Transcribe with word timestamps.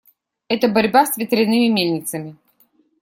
Это 0.47 0.67
борьба 0.67 1.05
с 1.05 1.15
ветряными 1.15 1.67
мельницами. 1.71 2.35